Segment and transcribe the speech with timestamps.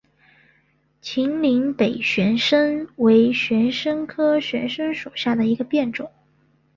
[0.99, 6.09] 秦岭北玄参为玄参科玄参属下的一个变种。